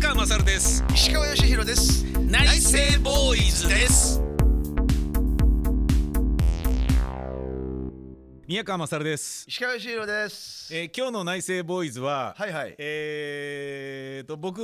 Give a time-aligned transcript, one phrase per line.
[0.00, 0.84] 川勝です。
[0.94, 2.04] 石川義弘です。
[2.20, 4.20] 内政ボーイズです。
[8.46, 10.74] 宮川勝です、石川義弘です。
[10.74, 12.74] えー今日の内政ボーイズは、はいはい。
[12.78, 14.60] えーと僕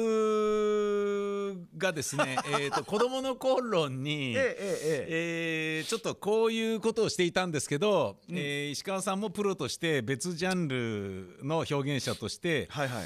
[1.76, 5.84] がですね えーと子供の頃に、ええええええ。
[5.84, 13.04] ーちょっとこういうことをしていたんですけど、えー石川さんもプロとして別ジャンルの表現者として、はいはい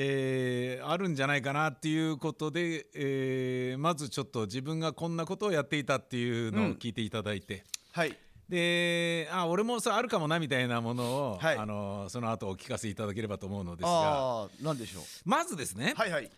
[0.00, 8.16] えーあるんじゃないかなっていうことで、えーまずちょっと自分がこんなことをやっていたっていうのを聞いていただいて、はい。
[8.48, 11.58] であ俺もさあるかもなみたいなものを、はい。
[11.58, 13.90] あのその後お聞かせいただければと思うのですが。
[13.90, 15.02] ああなんでしょう。
[15.24, 16.30] まずですね、はいはい。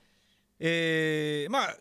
[0.59, 1.77] えーまあ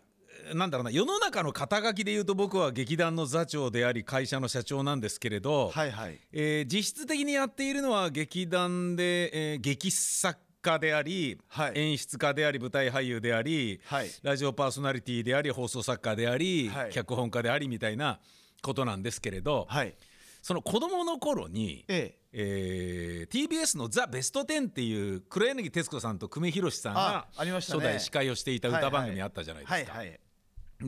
[0.54, 6.18] なんだろうな世の中の肩書きで言うと僕は劇団の座長であり会社の社長なんですけれど、はいはい。
[6.32, 11.72] えー実質的にやっているのは劇団で、えー劇作家であり、はい。
[11.74, 14.10] 演出家であり舞台俳優であり、はい。
[14.22, 16.90] ラジオパーソナリティであり放送作家であり、はい。
[16.90, 18.20] 脚本家でありみたいな
[18.62, 19.94] ことなんですけれど、はい。
[20.42, 22.20] その子供の頃に、ええ。
[22.32, 29.94] えー TBS の「ザ・ベストテン」っていう黒柳徹子さんと久米宏さんが初代司会をしていた歌番組あったじゃないですか。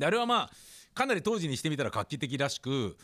[0.00, 0.50] あれはまあ
[0.94, 2.96] かなり当時にしてみたら画期的らしく、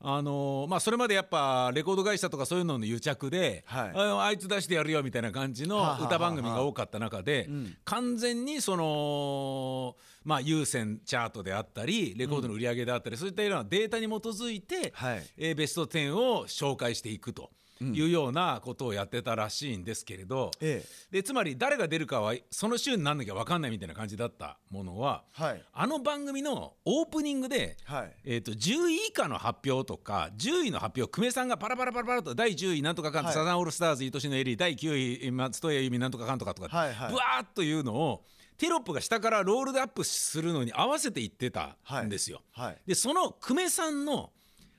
[0.00, 3.92] あのーまあ、それまでやっぱレコード会社とかそういうのの癒着で、はい。
[3.94, 7.48] ああいつ出してやるよみたいな感じの歌番組が多かった中で、
[7.84, 15.22] 完全にその、まあ、有線チャートであったりレコードの売り上げであったり、そういったようなデータに基づいて、はい。
[15.36, 17.50] えーベスト10を紹介していくと
[17.80, 25.62] いうようなことをやってたらしいんですけれど、えでつまり誰が出るかはその週になんなきゃ分かんないみたいな感じだったものは、はい。
[25.72, 28.12] あの番組のオープニングで、はい。
[28.24, 33.34] えー、と10位以下の発表とか10位の発表久米さんがパラパラパラパラと第10位なんとかかんと、はい。
[33.34, 37.10] サザンオールスターズ愛しのエリー第9位松任谷由実なんとかかんとかとか、はいはい。
[37.10, 38.24] ブワーッというのを
[38.58, 42.42] テロップが下からロールアップするのに合わせていってたんですよ。
[42.52, 42.78] はい。
[42.86, 44.30] でその久米さんの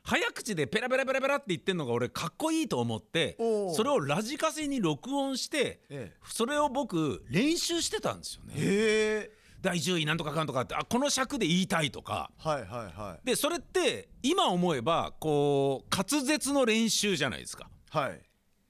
[0.08, 3.36] 早口でペラペラペラペラって言ってんのが俺かっこいいと思って
[3.76, 6.18] それをラジカセに録音して、ええ。
[6.24, 8.54] それを僕練習してたんですよね。
[8.56, 9.32] へえ。
[9.62, 12.32] 第10位なんとかかんとかってあこの尺で言いたいとか。
[12.38, 13.26] はいはいはい。
[13.26, 17.70] でそれって今思えばこう滑舌の練習じゃないですか。
[17.90, 18.22] はい。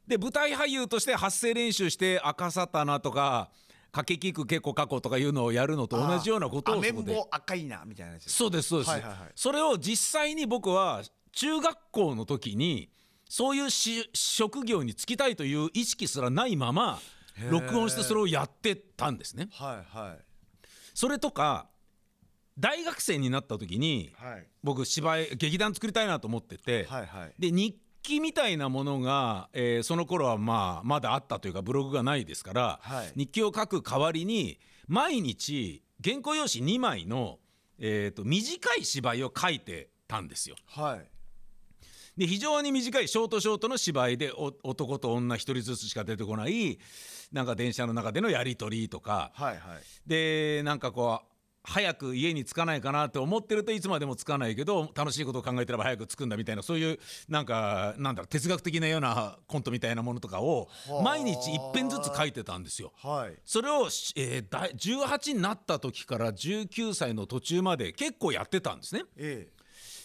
[0.08, 3.52] で舞台俳優として発声練習して赤さたなとか
[3.92, 7.14] かけきくけこかこ」とかいうのをやるのと同じようなことをそこで。
[7.14, 9.19] 棒赤いなみたいなそうですそうです、はいはいはい。
[9.36, 11.04] それを実際に僕は
[11.38, 12.90] 中学校の時に
[13.30, 17.00] そういうし職業に就きたいという意識すらないまま
[17.52, 19.48] 録音してそれをやってたんですね。
[19.52, 20.20] はいはい。
[20.96, 21.68] それとか
[22.58, 24.48] 大学生になった時にはい。
[24.64, 27.34] 僕芝居劇団作りたいなと思ってて、はいはい。
[27.38, 33.12] で日記みたいなものが、えーその頃はまあまだあったというかブログがないですから、はい。
[33.16, 37.38] 日記を書く代わりに毎日原稿用紙2枚の、
[37.78, 40.56] えー、と短い芝居を書いてたんですよ。
[40.66, 41.16] はい
[42.17, 46.79] で非常に短いショートショートの芝居でお男と女一人ずつしか出てこない
[47.31, 49.31] なんか電車の中でのやり取りとか。
[49.35, 49.81] はいはい。
[50.05, 51.27] でなんかこう
[51.63, 61.03] 早く家に着かないかなって思ってるといつまでも着かないけど楽しいことを考えてれば早く着くんだみたいなそういうなんかなんだろう哲学的なようなコントみたいなものとかをはあ。
[61.03, 62.94] 毎日一編ずつ書いてたんですよ。
[62.95, 63.33] はい。
[63.44, 69.03] それを、えーだい18になった時から19歳の途中まで結構やってたんですね。
[69.17, 69.50] え。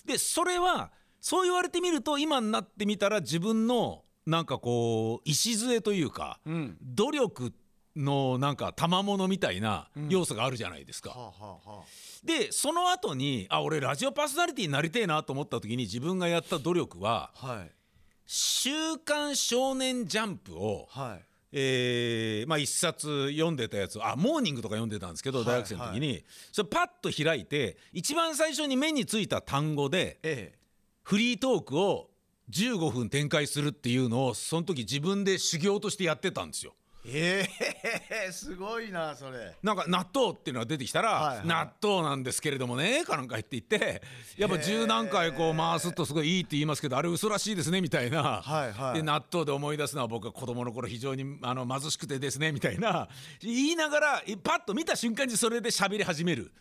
[0.05, 0.91] でそれは
[1.23, 6.77] そう言われてみると今になってみたら自分のなんかこう礎というか、えうん。
[6.83, 7.53] 努力
[7.95, 11.11] のなんか賜物みたいな要素があるじゃないですか。
[11.11, 11.83] はあはあは
[12.25, 17.71] でその後にあ俺ラジオパーソナリティになりてえなと思った時に自分がやった努力はあはい
[18.27, 21.25] 「週刊少年ジャンプ」を、はい。
[21.55, 30.55] えーまあ、一冊読んでたやつあモーニングとか読んでたんですけどはい大学生の時に、それパッと開いて一番最初に目についた単語でえ
[31.03, 32.11] フリートークを
[32.51, 36.75] 15分展開するっていうのをその時自分で修行としてやってたんですよ。
[37.05, 39.57] えええすごいなそれ。
[39.63, 41.47] なんか納豆っていうのが出てきたら、はいはい。
[41.47, 44.03] 納豆なんですけれどもねかなんか言って言って
[44.37, 48.95] やっぱ十何回こう回すとすごいいいって言いますけどあれ嘘らしいですねみたいな、はいはい。
[48.95, 53.09] で納豆で思い出すのは僕は子供の頃非常にあの貧しくてですねみたいな。
[53.41, 56.53] 言いながらパッと見た瞬間にそれで喋り始める。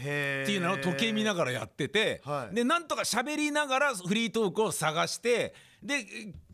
[0.00, 2.54] へっていうのを時計見ながらやってて、はい。
[2.54, 6.04] でなんとか喋りながらフリートークを探してで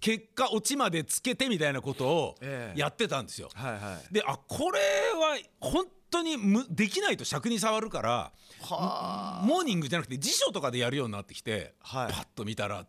[0.01, 2.79] 結果オチまでつけてみたいなことをええ。
[2.79, 3.49] やってたんですよ。
[3.55, 4.15] はいはい。
[4.15, 8.33] であこれは本当にむできないと尺に触るから
[8.63, 12.13] はモーニングじゃなくて辞書とかでやるようになってきて、はい。
[12.13, 12.89] パッと見たらっ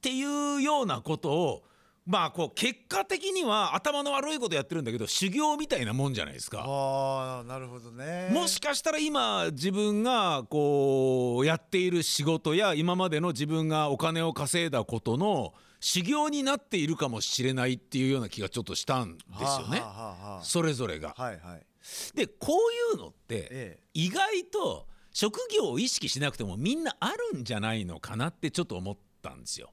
[0.00, 1.62] ていうようなことを
[2.04, 6.64] まあこう結果的には頭の悪いことやってるんだけど修行みたいなもんじゃないですか。
[6.66, 21.14] ああなるほどねもしかしたら今自分がこうやっている仕事や今までの自分がお金を稼いだことの修行になっているかもしれないっていうような気がちょっとしたんですよねはあはあはあそれぞれが。
[21.16, 21.66] はいはい
[22.14, 29.72] でこういうのってえ意外と職業を意識しなくてもみんなあるんじゃないのかなってちょっと思ったんですよ。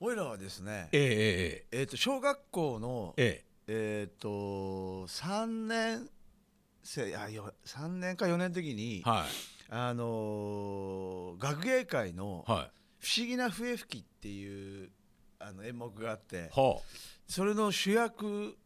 [0.00, 3.48] おいらはですねえええっと小学校のええ。
[3.70, 4.28] ええっと
[5.08, 6.08] 3年
[6.82, 9.28] 生あよ3年か4年の時にえはい。
[9.70, 14.90] あのー学芸会のはい「不思議な笛吹き」っていう
[15.38, 16.82] あの演目があってほ
[17.28, 18.56] それの主役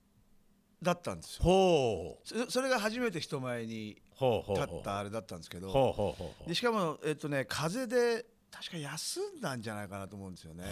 [0.83, 1.53] だったんですうよ。
[1.53, 2.29] ほう。
[2.29, 4.81] そそれが初めて人前にほうほう立ほう。
[4.81, 8.27] ったあれだったんですけどほうほうほうほでしかもえっとね風邪で
[8.63, 10.65] 確か休んだんじゃないかなと思うんですよね。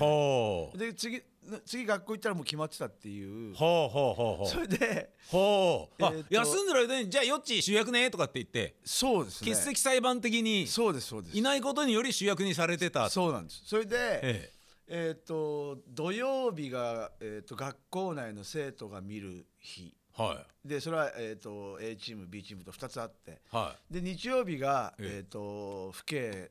[0.79, 1.21] で次
[1.67, 3.55] 次学校行ったらもう決まってたっていう。
[3.55, 4.47] ほうほうほうほう。
[4.47, 6.05] それでほう。
[6.05, 9.51] あ、えーと休んでる間にじゃあよっち主役ねとかって言ってそうですね。
[9.51, 11.37] 欠席裁判的にそうですそうです。
[11.37, 13.11] いないことにより主役にされてた。
[13.11, 13.63] そうなんです。
[13.67, 14.51] それでえ
[14.87, 15.17] え。
[15.19, 19.93] っ、と土曜日が、えー、と学校内の生徒が見る日。
[20.17, 20.69] えはい。
[20.69, 23.41] でそれは、えー、と A チーム B チームと2つあって。
[23.51, 25.17] はで日曜日が、ええ。
[25.19, 26.51] えー、と父兄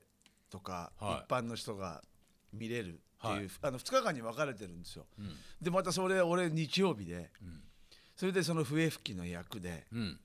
[0.49, 1.25] とか、はい。
[1.25, 2.01] 一般の人が
[2.53, 3.49] 見れるっていう、はい。
[3.61, 5.05] あの2日間に分かれてるんですよ。
[5.17, 5.35] いうん。
[5.61, 7.61] でまたそれ俺日曜日でうん。
[8.15, 10.19] それでその笛吹きの役でうん。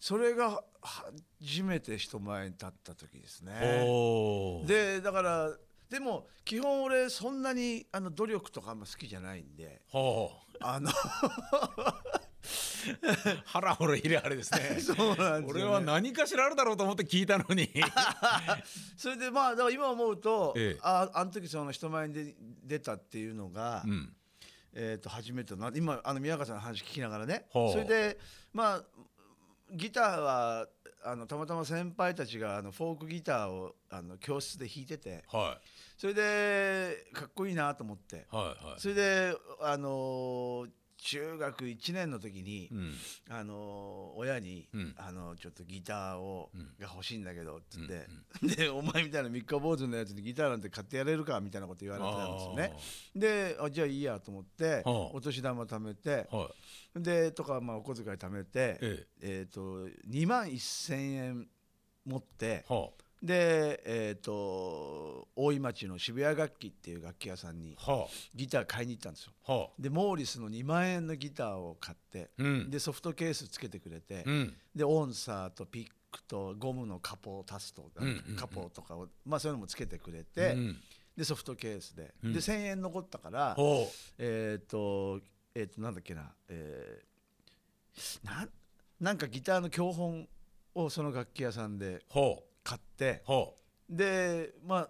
[0.00, 3.52] それが初めて人前に立った時ですね。
[4.66, 5.50] でだから
[5.90, 9.82] でも基本俺そんなにあの努力とかあんま好きじゃないんで
[10.60, 10.90] あの
[13.44, 14.78] 腹ほれ入れあれですね。
[14.82, 17.70] そうなんですよ、ね、俺は何かしらあるだろうと思って聞いたのに。
[18.96, 20.78] それでまあだから今思うと、ええ。
[20.82, 22.34] ああの時その人前に出
[22.64, 24.12] 出たっていうのが、うん。
[24.78, 27.46] えー、と初めてな今あの宮川さんの話聞きながらね。
[27.52, 28.18] それで
[28.52, 28.84] まあ
[29.70, 30.68] ギターは
[31.02, 35.24] あのたまたま先輩たちがあのフォークギターをあの教室で弾いてて。
[35.28, 35.60] は
[35.96, 38.16] それでかっこいいなと思って。
[38.16, 38.80] いはいはい。
[38.80, 42.94] それであのー中学1年の時に、うん。
[43.30, 44.94] あのー親に、うん。
[44.96, 48.06] あのちょっとギターを、うんが欲しいんだけどっつって、
[48.56, 52.72] でお前みたいな三日坊主のやつにギターなんて買ってやれるかみたいなこと言われてたんですよね。
[53.14, 54.90] であじゃあいいやと思って、はあ。
[55.14, 56.50] お年玉貯めては
[56.96, 57.02] い。
[57.02, 59.46] でとかまあお小遣い貯めてええ。
[59.50, 61.48] ー、と2万1,000円
[62.04, 62.64] 持って
[63.22, 67.76] で、えー、と大井町の渋谷楽器っていう楽器屋さんに
[68.34, 69.32] ギター買いに行ったんですよ。
[69.46, 69.68] あはあ。
[69.78, 72.70] でモーリスの2万円のギターを買って、うん。
[72.70, 74.54] でソフトケースつけてくれて、うん。
[74.74, 78.36] でオンサーとピックとゴムのカポを足すとか、うんうんうん。
[78.36, 80.76] カポとかを、まあ、そういうのもつけてくれて、うん。
[81.16, 82.32] でソフトケースで,、うん。
[82.32, 83.86] で1,000円残ったからほ
[84.18, 85.20] えっ、と
[85.54, 87.16] えっ、となんだっけな、えー
[88.22, 88.50] なん
[89.00, 90.28] なんかギターの教本
[90.74, 92.02] をその楽器屋さんで
[92.62, 93.22] 買って
[93.88, 94.88] でまあ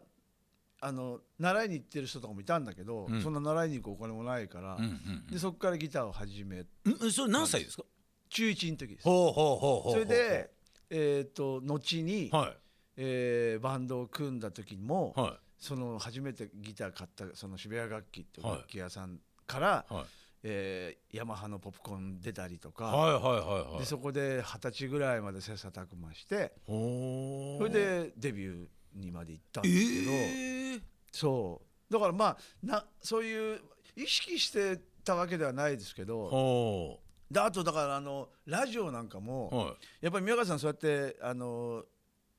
[0.81, 3.23] あの習いに行ってる人とかもいたんだけど、うん。
[3.23, 5.27] そんな習いに行くお金もないから、ううんうん。
[5.31, 7.85] でそこからギターを始めうんんそれ何歳ですか？
[8.29, 9.05] 中1の時です。
[9.05, 10.51] ほうほうほうほうそれで、
[10.91, 12.57] えー、と後に、はい。
[12.99, 18.57] えーバンドを組んだ時にも、はその初めてギター買ったその渋谷楽器っていうはい。
[18.59, 20.05] 楽器屋さんから、いはい。
[20.43, 23.79] えーヤマハのポップコーン出たりとか、はいはいはいはい。
[23.81, 28.67] でそこで二十歳ぐらいまで切磋琢磨してほそれでデビュー
[28.97, 30.81] にまで行ったんですけど、ええ
[31.13, 31.61] そ
[31.91, 31.93] う。
[31.93, 33.61] だからまあなそういう
[33.95, 36.99] 意識してたわけではないですけど
[37.35, 39.67] あとだからあのラジオなんかも、うはい。
[40.03, 41.85] やっぱり宮川さんそうやってあの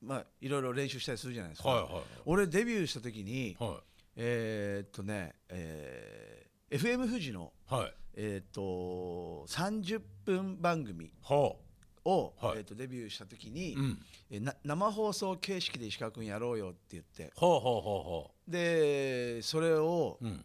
[0.01, 1.69] まあいろいろ練習したりするじゃないですか。
[1.69, 3.81] はいはい俺デビューした時には
[4.15, 7.93] えーっとね、えー FM 富士のいはい。
[8.15, 11.59] えーっと30分番組ほ
[12.07, 12.57] を、はい。
[12.57, 13.99] えーっとデビューした時に、ううん。
[14.31, 17.31] えな生放送形式で石川君やろうよって言って。
[17.35, 20.43] ほうほうほうほでそれをうん。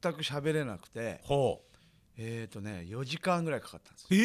[0.00, 1.74] 全く喋れなくて、うほう。
[2.16, 4.16] えーっとね4時間ぐらいかかったんですえ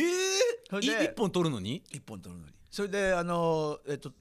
[1.01, 2.51] え一本取るのに？1本撮るのに。
[2.69, 4.11] それであの、えーっと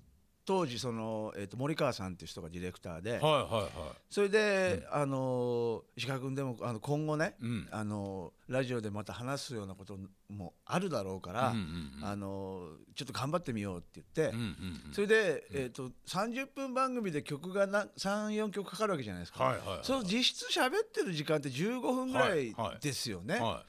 [0.48, 3.68] 当時その、えーっと森川さんっていう人がディレクターで、はいはいは
[4.08, 7.68] それで、あの石川君でもあの今後ね、いうん。
[7.70, 9.98] あのラジオでまた話すようなこと
[10.30, 12.62] もあるだろうから、うんうんうんあの
[12.94, 14.94] ちょっと頑張ってみようって言って、うんうんうん。
[14.94, 23.64] それで、えー、と30分番組で曲が34曲かかるわけじゃないですか、はいはいはいその実質喋ってる時間って15分ぐらいですよね、は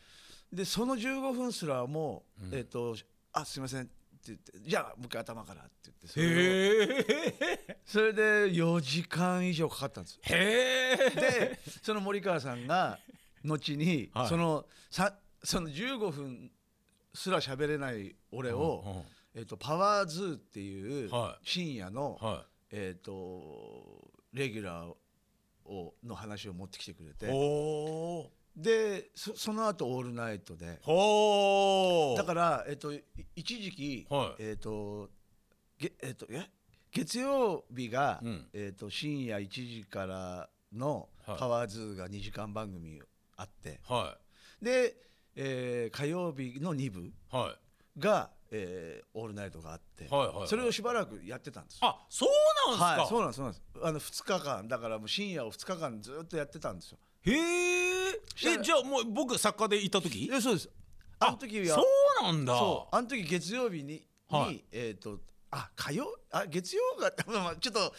[0.53, 2.55] でその15分すらもう、うん。
[2.55, 2.95] えっ、と
[3.33, 3.89] 「あすいません」
[4.29, 8.21] 言って「じゃあもう一回頭から」って言ってそれで
[8.51, 10.15] 4時間以上かかったんです。
[10.15, 11.09] よへえ。
[11.11, 12.99] でその森川さんが
[13.43, 14.27] 後に、はい。
[14.27, 16.51] そのさその15分
[17.13, 21.47] すら喋れない俺を、えっとパワーズーっていうはい。
[21.47, 24.93] 深夜の、はえっとレギュラー
[25.65, 30.65] をの話を持ってきてくれいてほでそその後オールナイトで。
[30.65, 32.17] ーほー。
[32.17, 33.03] だから、えっと、い
[33.35, 34.43] 一時期、はい。
[34.43, 35.09] えっと
[35.77, 36.49] げえっとえ？
[36.91, 38.47] 月曜日が、うん。
[38.53, 41.37] えっと深夜1時からのはい。
[41.39, 43.01] パワーズーが2時間番組
[43.37, 44.17] あって、は
[44.61, 44.95] で、
[45.35, 47.55] えー火曜日の2部いは
[47.95, 47.99] い。
[47.99, 50.09] が、えーオールナイトがあって、
[50.47, 51.87] それをしばらくやってたんですよ。
[51.87, 52.29] あそう
[52.71, 53.63] なんですか、はい、そうなんですそうなんです。
[53.81, 54.67] あの2日間。
[54.67, 56.97] だからもう深夜を2日間ずっとやってたんですよ。
[57.25, 60.27] へええじゃあもう僕作家でいた時？
[60.27, 60.69] でそうです。
[61.19, 61.75] あの時は。
[61.75, 61.85] そ
[62.21, 62.57] うなんだ。
[62.57, 62.95] そう。
[62.95, 64.53] あの時月曜日に,、はい。
[64.53, 65.19] にえっ、と
[65.51, 66.07] あ火曜？
[66.31, 67.93] あ月曜が まあちょっと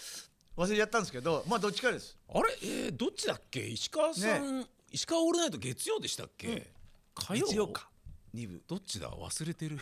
[0.56, 2.16] 忘れちゃったんですけどまあどっちかです。
[2.28, 3.60] あれ、えー、どっちだっけ？
[3.66, 6.66] 石川さん、石川オールナイト月曜でしたっけ、うん。
[7.14, 7.68] 火曜？
[7.68, 7.90] か。
[8.34, 8.62] 2部。
[8.66, 9.10] どっちだ？
[9.10, 9.78] 忘れてる。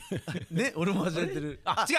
[0.51, 1.61] ね俺も忘れてる。
[1.65, 1.97] あ違う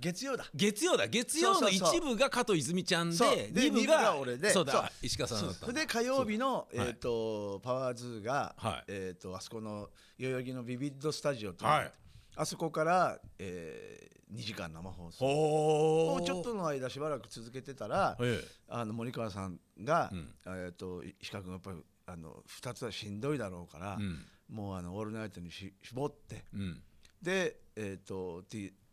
[0.00, 0.46] 月曜だ。
[0.54, 1.06] 月曜だ。
[1.06, 4.50] 月曜の一部が加藤泉ちゃんで二部が俺で。
[4.50, 8.84] そうだ石川さんだったで火曜日の、えー、とパワーズーが、はい。
[8.88, 11.92] えー、とあそこの代々木のビビッドスタジオと、はい。
[12.36, 15.18] あそこから、えー、2時間生放送。
[15.18, 20.34] ほをちょっとの間しばらく続けてたら、えあの森川さんが、うん。
[20.46, 21.76] えー、と石川君やっぱり
[22.06, 24.26] あの2つはしんどいだろうから、えうん。
[24.48, 26.82] もうあのオールナイトにし絞ってうん。
[27.22, 28.42] で、えー、と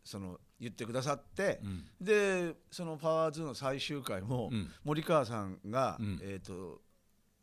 [0.04, 1.84] その言ってくださって、うん。
[2.00, 4.70] でその「パワーズの最終回も、うん。
[4.84, 6.20] 森川さんが、うん。
[6.22, 6.80] えっ、と、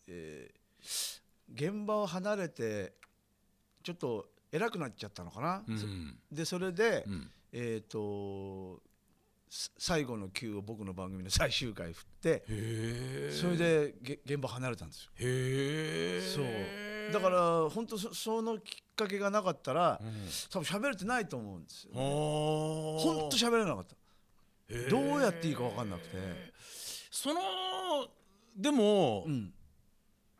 [0.08, 1.22] えー
[1.54, 2.94] 現場を離れて
[3.84, 5.64] ちょっと偉くなっちゃったのかな、
[6.32, 7.32] でそれで、うん。
[7.52, 8.82] えっ、と
[9.50, 12.44] す最後の Q を僕の番組の最終回振って
[13.32, 15.12] それでげ現場離れたんですよ。
[16.36, 17.14] そう。
[17.14, 18.58] だから本当そその
[18.96, 20.28] かけがなかったら、うん。
[20.50, 22.00] 多分喋れてないと思うんですよ、ね。
[22.00, 23.96] ほ本当喋れなかった。
[24.90, 26.18] どうやっていいか分かんなくて。
[27.12, 27.42] その
[28.56, 29.54] でも、うん。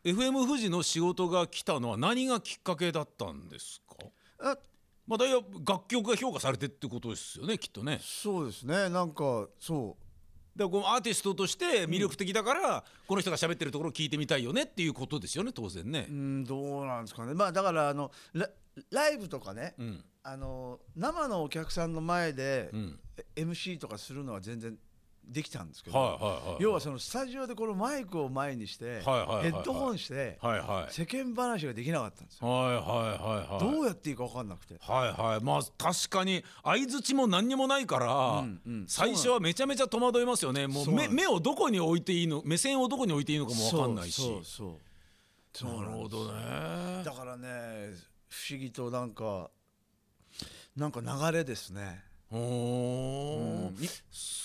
[0.04, 3.96] FM 富士の仕事が来たのは何がきっかけだったんですか？
[4.38, 4.56] あ
[5.04, 7.98] まあ大体楽曲が評価されてってことですよねきっとね。
[8.00, 8.88] そうですね。
[8.88, 9.96] なんかそ
[10.56, 16.06] だこのアーティストとして魅力的だから、この人が喋ってるところを聞いてみたいよねっていうことですよね当然ね。
[16.08, 17.34] ううんどうなんですかね。
[17.34, 18.48] まあだからあのラ
[18.90, 20.04] ライブとかね、うん。
[20.22, 23.00] あの生のお客さんの前で、うん。
[23.16, 24.76] え MC とかするのは全然
[25.26, 29.42] できたんですけど、はいはいはい要はそのスタジオでこのマイクを前にして、はいはいはいはい。
[29.44, 30.92] ヘッドホンして、はいはい。
[30.92, 35.44] 世間話ができなかったんですよ、はいはいはいはいどうやっていいか分かんなくて、はいはい。
[35.44, 38.06] まあ確かに相づちも何にもないから、
[38.40, 38.84] うんうん。
[38.86, 40.66] 最初はめちゃめちゃ戸惑いますよね。
[40.66, 44.22] もう目目をどこに置いていいの目線をどこに置いていいのかも分かんないし。
[44.22, 44.68] そうそう。
[45.52, 47.02] そうそうなるほどね。
[47.04, 47.48] だからね
[48.28, 49.50] 不思議となんか
[50.76, 53.80] なんか流れですね、おうー。
[53.80, 53.88] んい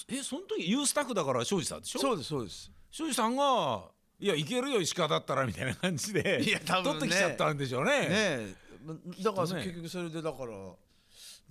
[0.10, 2.00] えその時ユースタッフだから庄司さんでしょ？
[2.00, 2.72] そうですそうです。
[2.92, 3.84] 庄司さんが
[4.20, 7.00] 「いやいけるよ石川だったら」みたいな感じで いや多分ね。
[7.00, 7.92] 取ってきちゃったんでしょうね。
[7.92, 8.56] ねえ。
[9.24, 10.52] だからね結局それでだから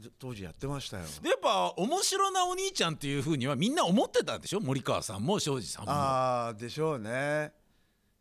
[0.01, 1.05] ず当時やってましたよ。
[1.23, 4.61] でやっぱ面白なお兄ちゃんっていうふうにはみんな思ってたんでしょ？
[4.61, 5.91] 森川さんも庄司さんも。
[5.93, 7.53] ああでしょうね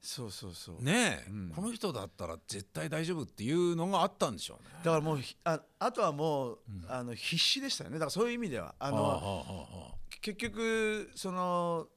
[0.02, 0.84] そうそうそう。
[0.84, 1.52] ねえ、うん。
[1.54, 4.72] この人だったら絶対大丈夫っていうのがあったんでしょうね。
[4.84, 7.96] だからもうひああとはもう、あの必死でしたよね。
[7.96, 11.88] だからそういう意味ではあの結局その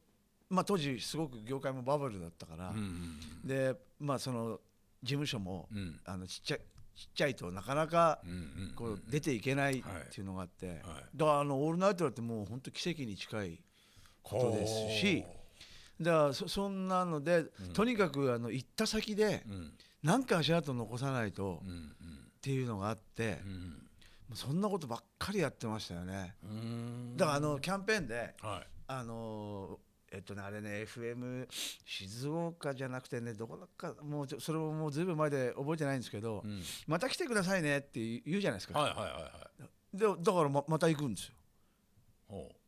[0.50, 2.74] まあ当時すごく業界もバブルだったから、
[3.44, 4.60] でまあその
[5.02, 5.78] 事務所も、うん。
[5.78, 6.60] うんあのちっちゃい
[6.94, 9.82] ちっちゃいとなかなかうんうんこう出ていけないっ
[10.12, 10.76] ていうのがあって、はい。
[11.16, 13.60] だからあの「オールナイト」だってもう本当奇跡に近い
[14.22, 15.41] ことですしほ
[16.00, 17.44] だからそそんなので、
[17.74, 19.44] とにかくあの行った先で
[20.02, 21.96] 何か足跡残さないとっうん。
[22.40, 23.38] ていうのがあって、
[24.34, 26.34] そんなことばっかりやってましたよね。
[27.16, 28.66] だからあのキャンペーンではい。
[28.88, 29.78] あの
[30.10, 31.46] えっとねあれね FM
[31.86, 36.62] 静岡じゃなくてねどこだかもうちょそれももうずいぶん前で覚えてないんですけど、うん。
[36.88, 39.32] また来てくださいねって言うじゃないですか、はいはいはいはい
[39.96, 41.34] でだからままた行くんですよ。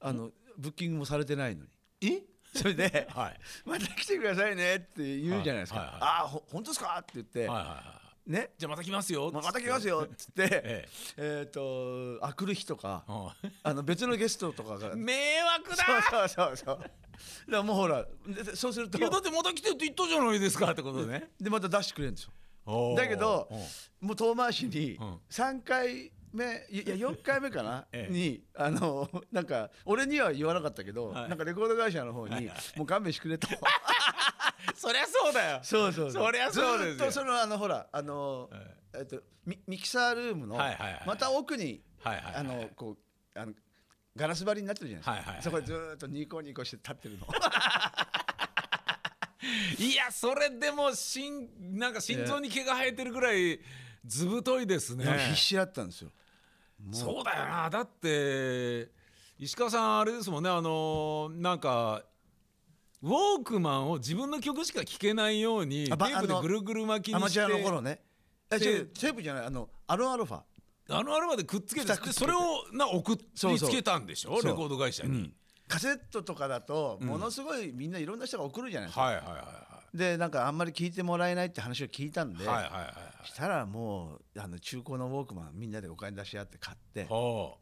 [0.00, 1.70] あのブッキングもされてないのに。
[2.02, 2.22] え？
[2.56, 3.40] それではい。
[3.64, 6.98] また来てくださいねって言うじゃないですか、はいはいああほ本当ですか？
[7.00, 8.50] って言って、はいはいはね。
[8.56, 9.30] いじゃあまた来ますよ。
[9.32, 10.06] ままた来ますよ。
[10.10, 10.48] っつって。
[10.50, 11.44] ええ。
[11.46, 13.04] っとあくる日とか
[13.42, 14.92] え あの別のゲストとかが。
[14.92, 15.76] うん迷惑だ！
[15.76, 16.78] そうそうそうそう。
[16.78, 16.90] だか
[17.48, 18.98] らもうほらでそうすると。
[18.98, 20.70] いやだってまた来てって言ったじゃないですか。
[20.70, 21.30] ってことね。
[21.40, 22.94] でまた出してくれるんですよ。
[22.96, 23.46] だけど
[24.00, 25.20] もう遠回しにうん。
[25.28, 28.12] 3回目いや4回目かな、 ええ。
[28.12, 31.28] にあのなんか俺には言わなかったけど、はい。
[31.28, 33.48] なんかレコード会社の方に、もう勘弁してくれと。
[34.76, 35.60] そりゃそうだよ。
[35.62, 36.94] そうそうそりゃそうですよ。
[36.96, 38.50] ずーっとそのあのほらあの、
[38.94, 40.56] えっとミミキサールームの
[41.06, 42.34] また奥に、はいはいはい。
[42.36, 42.96] あのこ
[43.34, 43.52] うあの
[44.16, 45.34] ガラス張りになってるじゃないですか、はいはい。
[45.34, 47.26] はいそこでずーっとニコニコして立ってるの。
[49.78, 53.60] いやそれでも心なんか心臓に毛が生えてるぐらい
[54.06, 55.04] ずぶといですね。
[55.28, 56.10] 必死だったんですよ
[56.92, 57.70] そうだよな。
[57.70, 58.90] だって
[59.38, 60.50] 石川さんあれですもんね。
[60.50, 62.04] あのなんか
[63.02, 68.00] ウォークマンを自分の曲しか聴けないようにテープでぐるぐる巻きアマチにしてュアの頃ね。
[68.50, 70.40] えで違うテープじゃないあのアロンアルファ。
[70.90, 72.06] あのアルバでくっつけてて。
[72.06, 72.38] でそれを
[72.72, 74.40] な送りつけたんでしょ？
[74.42, 75.32] レコード会社に。
[75.66, 82.90] カセットとかだとものすごいみんないろんな人が送るじゃないですか、はいはいはでなんかあんまり聞いてもらえないって話を聞いたんで、いはいはいはいは
[83.24, 83.26] い。
[83.28, 87.58] したらもうあの中古のウォークマンみんなでお金出し合って買ってほ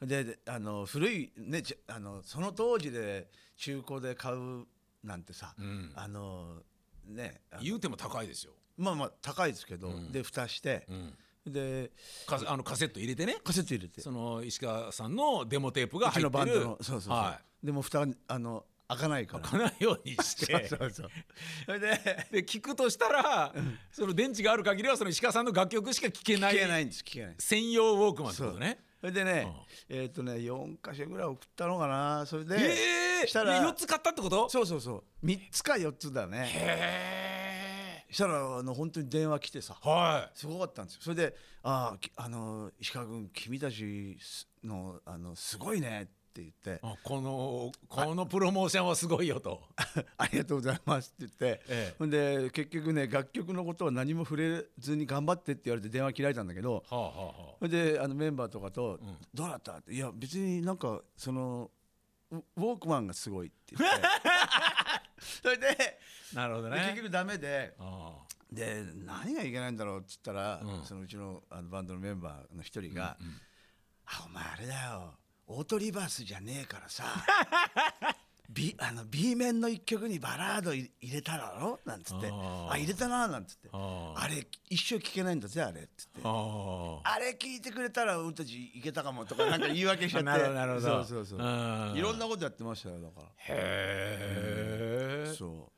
[0.00, 4.64] でであの古いねじあのその当時で中古で買う
[5.04, 6.62] なんてさ、う、うん、あの
[7.06, 8.52] ね言うても高いですよ。
[8.78, 10.10] まあまあ高いですけど、うん。
[10.10, 11.90] で蓋してう、ん、で
[12.26, 13.36] カあのカセット入れてね。
[13.44, 14.00] カセット入れて。
[14.00, 16.30] その石川さんのデモテープがうち入ってる。
[16.30, 19.46] のバンドのそうそうそう、はでも蓋があの開かないから。
[19.46, 20.66] い、開かないようにして。
[20.68, 21.10] そうそう
[21.66, 23.54] それでで聞くとしたら、
[23.92, 26.54] その電池がある限りはその石川さんの楽曲しか聴けない。
[26.54, 27.34] 聞けないんです聞けない。
[27.38, 28.82] 専用ウォークマンってことね。
[29.00, 29.46] それでね、
[29.88, 32.26] えっ、とね4箇所ぐらい送ったのかな。
[32.26, 34.48] それで、ええしたら4つ買ったってこと？
[34.48, 35.26] そうそうそう。
[35.26, 36.48] 3つか4つだね。
[36.50, 39.78] へしたらあの本当に電話来てさ。
[39.84, 41.02] えはすごかったんですよ。
[41.02, 44.16] それで「ああきあの石川君君たち
[44.64, 46.70] のあのすごいね」って言って。
[46.84, 49.62] いあこのこのプロモーションはすごいよと。
[50.18, 51.94] 「ありがとうございます」って言って、ええ。
[51.98, 56.84] ほんで結局ね楽曲のことは何も触れずに頑張ってって言われて電話切られたんだけど。
[56.88, 58.98] はあはあであのメンバーとかと
[59.34, 61.70] 「どうだった?」って「いや別になんかその
[62.30, 63.96] ウウォークマンがすごい」って言って。
[65.42, 65.98] それで
[66.34, 66.96] なるほどで結ね。
[66.98, 67.74] 局ダメで。
[67.78, 68.12] あ
[68.50, 70.84] で何がいけないんだろうっつったら、うん。
[70.84, 73.18] そのうちのあのバンドのメンバーの一人が
[74.06, 75.18] 「あお前あれだよ
[75.48, 77.04] オートリバースじゃねえからさ。
[78.50, 86.20] B, あの B 面の一曲にバラードい入れただろ?」なんつって「あ入れたな」なんつって「ああれ一生聴けないんだぜあれ」っつって。
[86.24, 90.24] ああれ聞いてくれたら俺たちいけたかもとかなんか言い訳しちゃって。
[90.32, 91.04] なるほどなるほど。
[91.04, 91.38] そうそうそう。
[91.38, 91.94] うん。
[91.94, 93.26] いろんなことやってましたよだから。
[93.26, 93.30] へ
[95.28, 95.34] え。
[95.36, 95.70] そ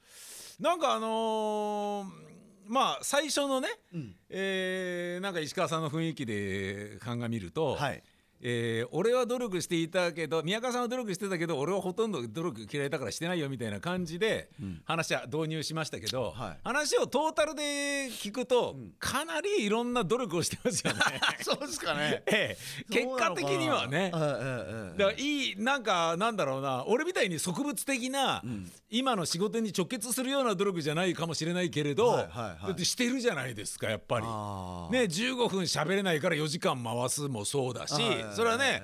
[0.61, 2.30] なんかあのー
[2.66, 8.02] まあ最初のね、う、うん、えーなんか石川さんの雰囲気で鑑みると、はい
[8.42, 14.81] えー俺は努力していたけど宮川さんは努力してたけど俺はほとんど努力嫌いだからしてないよみたいな感じでうん。
[14.85, 16.59] 話は導入しましたけど、はい。
[16.64, 18.92] 話をトータルで聞くと、ん。
[18.98, 21.00] かなりいろんな努力をしてますよね。
[21.42, 22.22] そうですかね。
[22.26, 22.92] ええ。
[22.92, 24.11] 結果的にはね。
[24.11, 28.70] だからいいなんかなんだろうな俺みたいに植物的な、ん。
[28.90, 32.66] 今の仕事に直結するような努力じゃないかもしれないけれど、はいはいはい。
[32.68, 34.26] だってしてるじゃないですかやっぱり。
[34.26, 38.82] ね15分喋れないから4時間回すもそうだしはいそれはね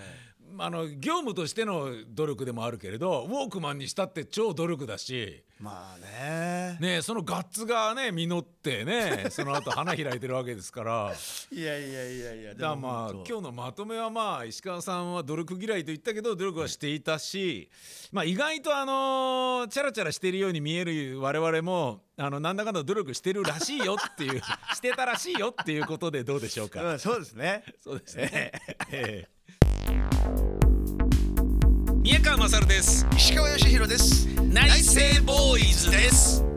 [0.58, 5.44] あの業務としての努力でもあるけれどウォークマンにしたって超努力だし。
[5.58, 6.76] まあね。
[6.80, 11.14] ね、そのガッツがね実ってね その後花開いてるわけですから。
[11.50, 17.70] いやいやいやいやだまあ今日のまとめはまあ石川さんは努力嫌いと言ったけど努力はしていたし、
[18.12, 24.40] まあ意外とあのチャラチャラしてるように見える我々もあのなんだかんだ努力してるらしいよっていう
[24.74, 26.82] してたらしいよっていうことでどうでしょうか。
[26.82, 27.64] うんそうですね。
[27.82, 28.30] そうですね。
[28.90, 29.35] ええ
[32.02, 33.06] 宮川勝です。
[33.16, 36.55] 石川義弘です内政ボーイズです。